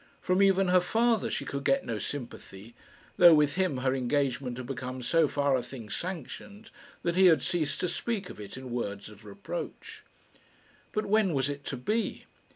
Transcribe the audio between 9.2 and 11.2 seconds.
reproach. But